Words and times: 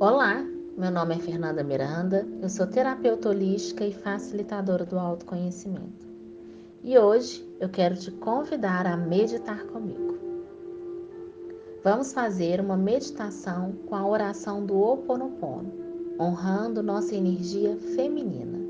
Olá, 0.00 0.46
meu 0.76 0.92
nome 0.92 1.16
é 1.16 1.18
Fernanda 1.18 1.64
Miranda, 1.64 2.24
eu 2.40 2.48
sou 2.48 2.68
terapeuta 2.68 3.30
holística 3.30 3.84
e 3.84 3.92
facilitadora 3.92 4.84
do 4.84 4.96
autoconhecimento. 4.96 6.06
E 6.84 6.96
hoje 6.96 7.44
eu 7.58 7.68
quero 7.68 7.96
te 7.96 8.12
convidar 8.12 8.86
a 8.86 8.96
meditar 8.96 9.64
comigo. 9.64 10.16
Vamos 11.82 12.12
fazer 12.12 12.60
uma 12.60 12.76
meditação 12.76 13.72
com 13.88 13.96
a 13.96 14.06
oração 14.06 14.64
do 14.64 14.76
Ho 14.76 14.92
Oponopono, 14.92 15.72
honrando 16.16 16.80
nossa 16.80 17.16
energia 17.16 17.76
feminina, 17.96 18.60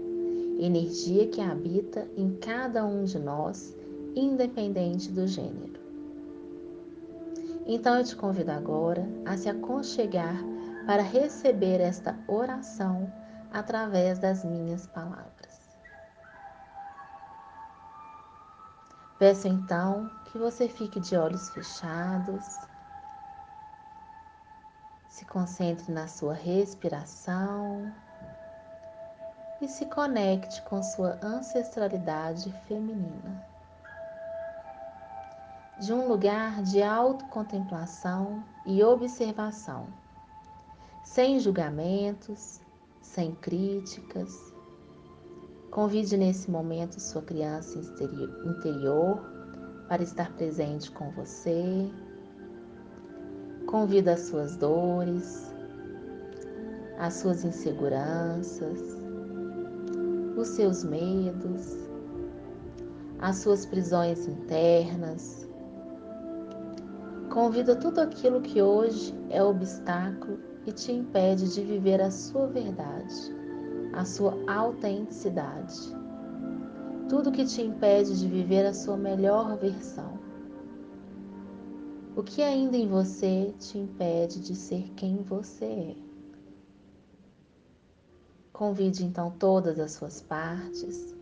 energia 0.58 1.28
que 1.28 1.42
habita 1.42 2.08
em 2.16 2.38
cada 2.40 2.86
um 2.86 3.04
de 3.04 3.18
nós, 3.18 3.76
independente 4.16 5.12
do 5.12 5.26
gênero. 5.26 5.78
Então 7.66 7.98
eu 7.98 8.04
te 8.04 8.16
convido 8.16 8.50
agora 8.50 9.06
a 9.26 9.36
se 9.36 9.50
aconchegar 9.50 10.42
para 10.88 11.02
receber 11.02 11.82
esta 11.82 12.18
oração 12.26 13.12
através 13.52 14.18
das 14.18 14.42
minhas 14.42 14.86
palavras. 14.86 15.60
Peço 19.18 19.48
então 19.48 20.10
que 20.24 20.38
você 20.38 20.66
fique 20.66 20.98
de 20.98 21.14
olhos 21.14 21.50
fechados, 21.50 22.42
se 25.10 25.26
concentre 25.26 25.92
na 25.92 26.08
sua 26.08 26.32
respiração 26.32 27.92
e 29.60 29.68
se 29.68 29.84
conecte 29.84 30.62
com 30.62 30.82
sua 30.82 31.18
ancestralidade 31.22 32.50
feminina. 32.66 33.46
De 35.80 35.92
um 35.92 36.08
lugar 36.08 36.62
de 36.62 36.82
autocontemplação 36.82 38.42
e 38.64 38.82
observação 38.82 39.86
sem 41.08 41.40
julgamentos, 41.40 42.60
sem 43.00 43.34
críticas. 43.36 44.54
Convide 45.70 46.18
nesse 46.18 46.50
momento 46.50 47.00
sua 47.00 47.22
criança 47.22 47.78
interior 48.44 49.18
para 49.88 50.02
estar 50.02 50.30
presente 50.34 50.90
com 50.90 51.10
você. 51.12 51.90
Convida 53.66 54.12
as 54.12 54.20
suas 54.20 54.54
dores, 54.56 55.50
as 56.98 57.14
suas 57.14 57.42
inseguranças, 57.42 58.78
os 60.36 60.48
seus 60.48 60.84
medos, 60.84 61.74
as 63.18 63.38
suas 63.38 63.64
prisões 63.64 64.28
internas. 64.28 65.48
Convida 67.30 67.74
tudo 67.76 67.98
aquilo 68.00 68.42
que 68.42 68.60
hoje 68.60 69.14
é 69.30 69.42
obstáculo 69.42 70.47
que 70.68 70.72
te 70.74 70.92
impede 70.92 71.48
de 71.54 71.64
viver 71.64 71.98
a 71.98 72.10
sua 72.10 72.46
verdade, 72.46 73.14
a 73.94 74.04
sua 74.04 74.36
autenticidade. 74.46 75.96
Tudo 77.08 77.32
que 77.32 77.46
te 77.46 77.62
impede 77.62 78.18
de 78.18 78.28
viver 78.28 78.66
a 78.66 78.74
sua 78.74 78.94
melhor 78.94 79.56
versão. 79.56 80.18
O 82.14 82.22
que 82.22 82.42
ainda 82.42 82.76
em 82.76 82.86
você 82.86 83.54
te 83.58 83.78
impede 83.78 84.40
de 84.40 84.54
ser 84.54 84.90
quem 84.94 85.22
você 85.22 85.64
é? 85.64 85.96
Convide 88.52 89.06
então 89.06 89.30
todas 89.30 89.78
as 89.78 89.92
suas 89.92 90.20
partes 90.20 91.16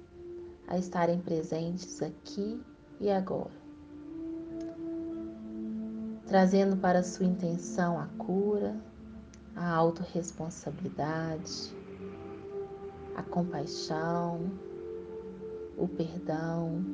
a 0.67 0.77
estarem 0.77 1.20
presentes 1.20 2.02
aqui 2.02 2.61
e 3.00 3.08
agora, 3.11 3.55
trazendo 6.27 6.77
para 6.77 7.05
sua 7.05 7.27
intenção 7.27 8.00
a 8.00 8.06
cura, 8.19 8.74
a 9.56 9.70
autorresponsabilidade, 9.70 11.74
a 13.17 13.22
compaixão, 13.22 14.52
o 15.78 15.89
perdão, 15.89 16.84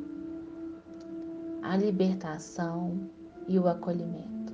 a 1.60 1.76
libertação 1.76 3.10
e 3.48 3.58
o 3.58 3.66
acolhimento. 3.66 4.52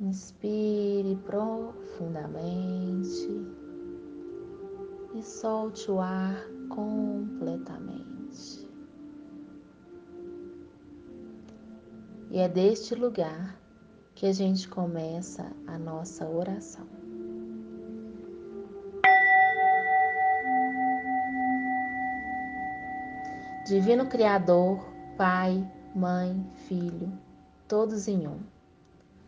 Inspire 0.00 1.14
profundamente 1.24 3.30
e 5.14 5.22
solte 5.22 5.88
o 5.90 6.00
ar 6.00 6.36
completamente. 6.68 8.66
E 12.30 12.38
é 12.38 12.48
deste 12.48 12.96
lugar 12.96 13.56
que 14.16 14.24
a 14.24 14.32
gente 14.32 14.66
começa 14.66 15.52
a 15.66 15.78
nossa 15.78 16.26
oração. 16.26 16.86
Divino 23.66 24.06
Criador, 24.06 24.82
Pai, 25.18 25.70
Mãe, 25.94 26.48
Filho, 26.66 27.12
todos 27.68 28.08
em 28.08 28.26
um. 28.26 28.40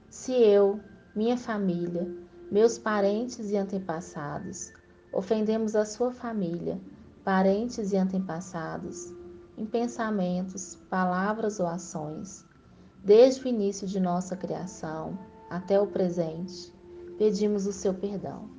Se 0.08 0.32
eu, 0.32 0.80
minha 1.14 1.36
família, 1.36 2.10
meus 2.50 2.78
parentes 2.78 3.50
e 3.50 3.58
antepassados 3.58 4.72
ofendemos 5.12 5.76
a 5.76 5.84
sua 5.84 6.12
família, 6.12 6.80
parentes 7.22 7.92
e 7.92 7.96
antepassados, 7.98 9.12
em 9.54 9.66
pensamentos, 9.66 10.76
palavras 10.88 11.60
ou 11.60 11.66
ações, 11.66 12.47
Desde 13.08 13.42
o 13.42 13.48
início 13.48 13.86
de 13.86 13.98
nossa 13.98 14.36
criação 14.36 15.18
até 15.48 15.80
o 15.80 15.86
presente, 15.86 16.70
pedimos 17.16 17.66
o 17.66 17.72
seu 17.72 17.94
perdão. 17.94 18.50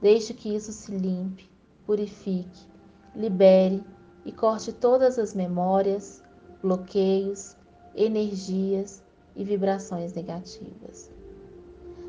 Deixe 0.00 0.32
que 0.32 0.56
isso 0.56 0.72
se 0.72 0.90
limpe, 0.90 1.46
purifique, 1.84 2.66
libere 3.14 3.84
e 4.24 4.32
corte 4.32 4.72
todas 4.72 5.18
as 5.18 5.34
memórias, 5.34 6.24
bloqueios, 6.62 7.54
energias 7.94 9.04
e 9.36 9.44
vibrações 9.44 10.14
negativas. 10.14 11.12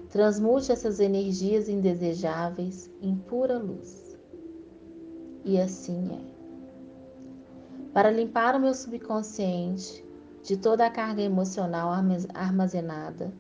Transmute 0.10 0.72
essas 0.72 1.02
energias 1.02 1.68
indesejáveis 1.68 2.90
em 3.02 3.14
pura 3.14 3.58
luz. 3.58 4.18
E 5.44 5.60
assim 5.60 6.14
é. 6.14 7.92
Para 7.92 8.10
limpar 8.10 8.56
o 8.56 8.60
meu 8.62 8.74
subconsciente, 8.74 10.10
de 10.44 10.58
toda 10.58 10.86
a 10.86 10.90
carga 10.90 11.22
emocional 11.22 11.92
armazenada, 12.34 13.34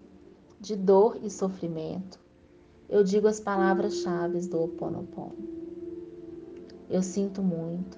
de 0.60 0.76
dor 0.76 1.18
e 1.24 1.30
sofrimento, 1.30 2.20
eu 2.88 3.04
digo 3.04 3.28
as 3.28 3.40
palavras-chave 3.40 4.40
do 4.48 4.60
Ho 4.60 4.66
Oponopono. 4.66 5.36
Eu 6.90 7.02
sinto 7.02 7.42
muito, 7.42 7.98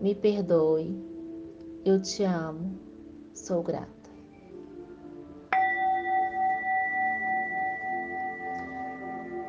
me 0.00 0.14
perdoe, 0.14 0.98
eu 1.84 2.00
te 2.00 2.24
amo, 2.24 2.78
sou 3.34 3.62
grata. 3.62 3.88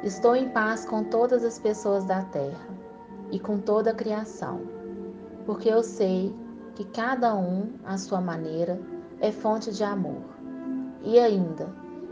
Estou 0.03 0.35
em 0.35 0.49
paz 0.49 0.85
com 0.85 1.03
todas 1.03 1.43
as 1.43 1.59
pessoas 1.59 2.05
da 2.05 2.23
Terra 2.25 2.67
e 3.31 3.39
com 3.39 3.59
toda 3.59 3.91
a 3.91 3.93
criação, 3.93 4.61
porque 5.45 5.69
eu 5.69 5.83
sei 5.83 6.33
que 6.75 6.83
cada 6.85 7.35
um, 7.35 7.73
à 7.83 7.97
sua 7.97 8.21
maneira, 8.21 8.79
é 9.19 9.31
fonte 9.31 9.71
de 9.71 9.83
amor, 9.83 10.23
e 11.03 11.19
ainda 11.19 11.67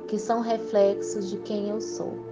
que 0.08 0.18
são 0.18 0.42
reflexos 0.42 1.30
de 1.30 1.38
quem 1.38 1.70
eu 1.70 1.82
sou. 1.82 2.26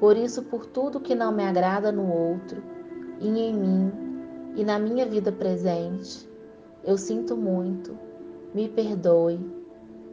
Por 0.00 0.16
isso, 0.16 0.42
por 0.44 0.66
tudo 0.66 1.00
que 1.00 1.14
não 1.14 1.32
me 1.32 1.44
agrada 1.44 1.90
no 1.90 2.12
outro, 2.12 2.62
e 3.20 3.28
em 3.28 3.54
mim, 3.54 3.92
e 4.56 4.64
na 4.64 4.78
minha 4.78 5.06
vida 5.06 5.32
presente, 5.32 6.28
eu 6.84 6.96
sinto 6.96 7.36
muito, 7.36 7.96
me 8.54 8.68
perdoe, 8.68 9.40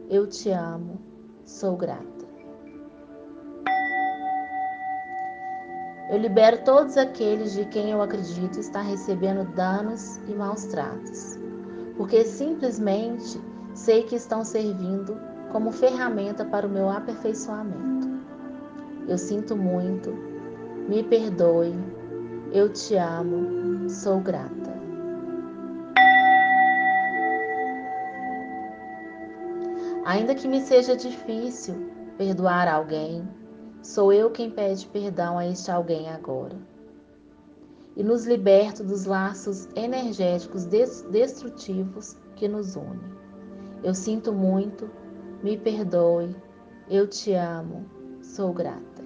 eu 0.08 0.26
te 0.26 0.50
amo, 0.50 1.00
sou 1.44 1.76
grata. 1.76 2.15
Eu 6.08 6.18
libero 6.18 6.62
todos 6.64 6.96
aqueles 6.96 7.52
de 7.52 7.64
quem 7.64 7.90
eu 7.90 8.00
acredito 8.00 8.60
estar 8.60 8.82
recebendo 8.82 9.44
danos 9.54 10.18
e 10.28 10.34
maus 10.34 10.64
tratos, 10.66 11.36
porque 11.96 12.24
simplesmente 12.24 13.40
sei 13.74 14.04
que 14.04 14.14
estão 14.14 14.44
servindo 14.44 15.18
como 15.50 15.72
ferramenta 15.72 16.44
para 16.44 16.64
o 16.64 16.70
meu 16.70 16.88
aperfeiçoamento. 16.88 18.08
Eu 19.08 19.18
sinto 19.18 19.56
muito, 19.56 20.10
me 20.88 21.02
perdoe, 21.02 21.74
eu 22.52 22.72
te 22.72 22.94
amo, 22.94 23.90
sou 23.90 24.20
grata. 24.20 24.76
Ainda 30.04 30.36
que 30.36 30.46
me 30.46 30.60
seja 30.60 30.96
difícil 30.96 31.90
perdoar 32.16 32.68
alguém, 32.68 33.28
Sou 33.86 34.12
eu 34.12 34.32
quem 34.32 34.50
pede 34.50 34.84
perdão 34.88 35.38
a 35.38 35.46
este 35.46 35.70
alguém 35.70 36.10
agora. 36.10 36.56
E 37.96 38.02
nos 38.02 38.26
liberto 38.26 38.82
dos 38.82 39.04
laços 39.04 39.68
energéticos 39.76 40.64
destrutivos 40.64 42.16
que 42.34 42.48
nos 42.48 42.74
unem. 42.74 43.00
Eu 43.84 43.94
sinto 43.94 44.32
muito, 44.32 44.90
me 45.40 45.56
perdoe, 45.56 46.34
Eu 46.90 47.06
te 47.06 47.32
amo, 47.32 47.86
sou 48.20 48.52
grata. 48.52 49.04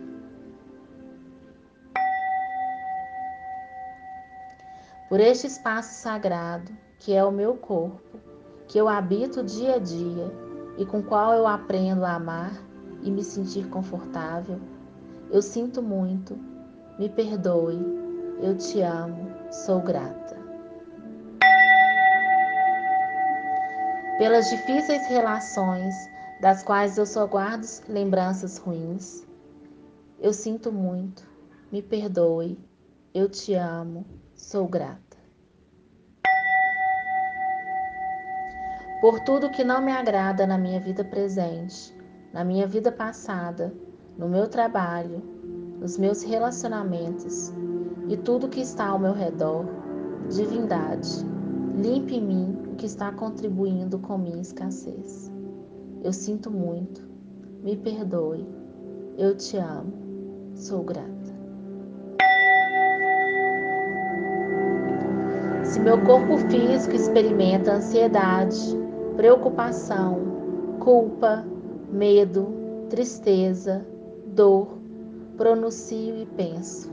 Por 5.10 5.20
este 5.20 5.46
espaço 5.46 6.00
sagrado, 6.00 6.72
que 6.98 7.12
é 7.12 7.22
o 7.22 7.30
meu 7.30 7.54
corpo, 7.54 8.18
que 8.66 8.78
eu 8.78 8.88
habito 8.88 9.44
dia 9.44 9.74
a 9.74 9.78
dia 9.78 10.32
e 10.78 10.86
com 10.86 11.02
qual 11.02 11.34
eu 11.34 11.46
aprendo 11.46 12.02
a 12.02 12.14
amar 12.14 12.69
e 13.02 13.10
me 13.10 13.22
sentir 13.22 13.68
confortável, 13.68 14.60
eu 15.30 15.40
sinto 15.40 15.82
muito, 15.82 16.38
me 16.98 17.08
perdoe, 17.08 17.78
eu 18.42 18.56
te 18.56 18.80
amo, 18.82 19.30
sou 19.50 19.80
grata. 19.80 20.36
Pelas 24.18 24.50
difíceis 24.50 25.06
relações, 25.08 25.94
das 26.40 26.62
quais 26.62 26.98
eu 26.98 27.06
só 27.06 27.26
guardo 27.26 27.66
lembranças 27.88 28.58
ruins, 28.58 29.26
eu 30.18 30.32
sinto 30.32 30.72
muito, 30.72 31.26
me 31.70 31.80
perdoe, 31.80 32.58
eu 33.14 33.28
te 33.28 33.54
amo, 33.54 34.04
sou 34.34 34.66
grata. 34.66 35.00
Por 39.00 39.20
tudo 39.20 39.50
que 39.50 39.64
não 39.64 39.80
me 39.80 39.92
agrada 39.92 40.46
na 40.46 40.58
minha 40.58 40.78
vida 40.78 41.02
presente, 41.02 41.94
na 42.32 42.44
minha 42.44 42.66
vida 42.66 42.92
passada, 42.92 43.72
no 44.16 44.28
meu 44.28 44.48
trabalho, 44.48 45.22
nos 45.80 45.98
meus 45.98 46.22
relacionamentos 46.22 47.52
e 48.08 48.16
tudo 48.16 48.48
que 48.48 48.60
está 48.60 48.88
ao 48.88 48.98
meu 48.98 49.12
redor, 49.12 49.64
divindade, 50.28 51.24
limpe 51.76 52.16
em 52.16 52.22
mim 52.22 52.58
o 52.72 52.76
que 52.76 52.86
está 52.86 53.10
contribuindo 53.10 53.98
com 53.98 54.18
minha 54.18 54.40
escassez. 54.40 55.30
Eu 56.02 56.12
sinto 56.12 56.50
muito, 56.50 57.02
me 57.62 57.76
perdoe, 57.76 58.46
eu 59.18 59.36
te 59.36 59.56
amo, 59.56 59.92
sou 60.54 60.82
grata. 60.82 61.10
Se 65.64 65.78
meu 65.78 66.00
corpo 66.04 66.36
físico 66.48 66.94
experimenta 66.96 67.74
ansiedade, 67.74 68.76
preocupação, 69.16 70.18
culpa, 70.80 71.44
medo, 71.92 72.48
tristeza, 72.88 73.84
dor, 74.26 74.78
pronuncio 75.36 76.16
e 76.16 76.26
penso. 76.36 76.90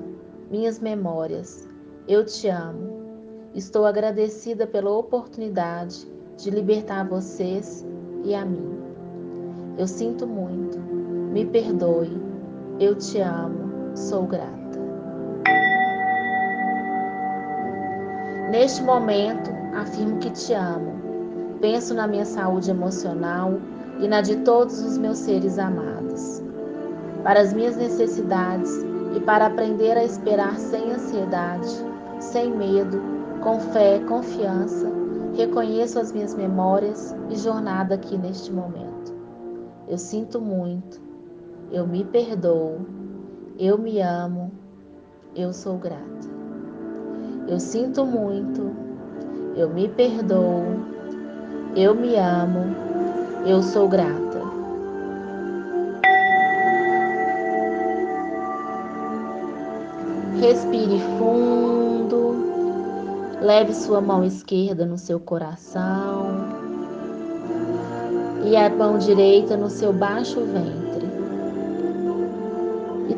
Minhas 0.50 0.80
memórias, 0.80 1.68
eu 2.08 2.26
te 2.26 2.48
amo. 2.48 2.98
Estou 3.54 3.86
agradecida 3.86 4.66
pela 4.66 4.92
oportunidade 4.92 6.08
de 6.38 6.50
libertar 6.50 7.08
vocês 7.08 7.86
e 8.24 8.34
a 8.34 8.46
mim. 8.46 8.78
Eu 9.78 9.88
sinto 9.88 10.26
muito, 10.26 10.80
me 10.80 11.46
perdoe, 11.46 12.12
eu 12.80 12.96
te 12.96 13.20
amo, 13.20 13.96
sou 13.96 14.24
grata. 14.24 14.58
Neste 18.52 18.82
momento, 18.82 19.52
afirmo 19.76 20.18
que 20.20 20.32
te 20.32 20.54
amo. 20.54 20.98
Penso 21.60 21.94
na 21.94 22.08
minha 22.08 22.26
saúde 22.26 22.72
emocional 22.72 23.60
e 24.00 24.08
na 24.08 24.22
de 24.22 24.38
todos 24.38 24.80
os 24.84 24.98
meus 24.98 25.18
seres 25.18 25.58
amados. 25.58 26.42
Para 27.24 27.42
as 27.42 27.54
minhas 27.54 27.76
necessidades 27.76 28.72
e 29.16 29.20
para 29.20 29.48
aprender 29.48 29.98
a 29.98 30.04
esperar 30.04 30.58
sem 30.58 30.92
ansiedade, 30.92 31.68
sem 32.20 32.56
medo, 32.56 33.02
com 33.42 33.60
fé, 33.60 34.00
confiança, 34.08 34.92
reconheço 35.36 36.00
as 36.00 36.12
minhas 36.12 36.36
memórias 36.36 37.16
e 37.30 37.36
jornada 37.36 37.96
aqui 37.96 38.18
neste 38.18 38.52
momento. 38.52 39.16
Eu 39.88 39.98
sinto 39.98 40.42
muito, 40.42 41.00
eu 41.72 41.88
me 41.88 42.04
perdoo, 42.04 42.86
eu 43.58 43.78
me 43.78 44.02
amo, 44.02 44.52
eu 45.36 45.54
sou 45.54 45.78
grata. 45.78 46.28
Eu 47.48 47.60
sinto 47.60 48.06
muito, 48.06 48.72
eu 49.56 49.70
me 49.70 49.88
perdoo, 49.88 50.64
eu 51.76 51.96
me 51.96 52.16
amo, 52.18 52.76
eu 53.48 53.64
sou 53.64 53.88
grata. 53.88 54.42
Respire 60.40 61.00
fundo, 61.18 62.36
leve 63.42 63.74
sua 63.74 64.02
mão 64.02 64.24
esquerda 64.24 64.86
no 64.86 64.98
seu 64.98 65.20
coração 65.20 66.28
e 68.46 68.56
a 68.56 68.70
mão 68.70 69.00
direita 69.00 69.58
no 69.58 69.70
seu 69.70 69.92
baixo 69.92 70.42
ventre 70.42 70.88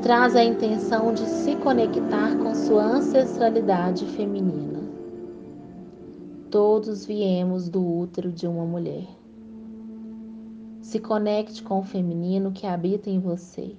traz 0.02 0.36
a 0.36 0.44
intenção 0.44 1.14
de 1.14 1.26
se 1.26 1.56
conectar 1.58 2.38
com 2.38 2.56
sua 2.56 2.84
ancestralidade 2.84 4.06
feminina. 4.06 4.80
Todos 6.50 7.06
viemos 7.06 7.70
do 7.70 7.86
útero 7.86 8.32
de 8.32 8.48
uma 8.48 8.66
mulher. 8.66 9.19
Se 10.90 10.98
conecte 10.98 11.62
com 11.62 11.82
o 11.82 11.84
feminino 11.84 12.52
que 12.52 12.66
habita 12.66 13.12
em 13.12 13.20
você, 13.20 13.76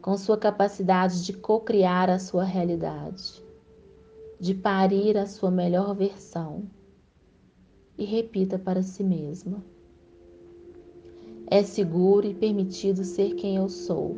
com 0.00 0.16
sua 0.16 0.36
capacidade 0.36 1.24
de 1.24 1.32
co-criar 1.32 2.08
a 2.08 2.16
sua 2.16 2.44
realidade, 2.44 3.42
de 4.38 4.54
parir 4.54 5.18
a 5.18 5.26
sua 5.26 5.50
melhor 5.50 5.92
versão. 5.96 6.62
E 7.98 8.04
repita 8.04 8.56
para 8.56 8.84
si 8.84 9.02
mesma: 9.02 9.64
É 11.48 11.60
seguro 11.64 12.24
e 12.24 12.34
permitido 12.34 13.02
ser 13.02 13.34
quem 13.34 13.56
eu 13.56 13.68
sou 13.68 14.16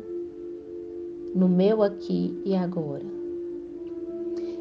no 1.33 1.49
meu 1.49 1.81
aqui 1.81 2.39
e 2.45 2.53
agora. 2.53 3.05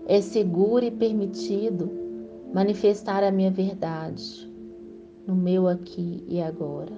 É 0.07 0.23
seguro 0.23 0.83
e 0.83 0.91
permitido 0.91 1.91
manifestar 2.55 3.23
a 3.23 3.31
minha 3.31 3.51
verdade 3.51 4.51
no 5.27 5.35
meu 5.35 5.67
aqui 5.69 6.25
e 6.29 6.41
agora. 6.41 6.93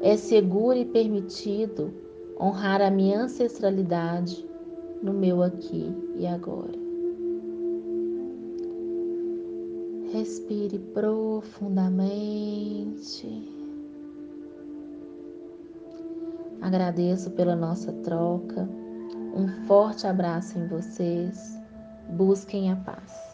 É 0.00 0.16
seguro 0.16 0.78
e 0.78 0.84
permitido 0.84 1.92
honrar 2.40 2.80
a 2.80 2.90
minha 2.90 3.20
ancestralidade 3.20 4.48
no 5.02 5.12
meu 5.12 5.42
aqui 5.42 5.92
e 6.16 6.24
agora. 6.26 6.78
Respire 10.12 10.78
profundamente. 10.78 13.58
Agradeço 16.60 17.30
pela 17.32 17.54
nossa 17.54 17.92
troca. 17.92 18.68
Um 19.34 19.46
forte 19.66 20.06
abraço 20.06 20.58
em 20.58 20.66
vocês. 20.66 21.58
Busquem 22.10 22.72
a 22.72 22.76
paz. 22.76 23.27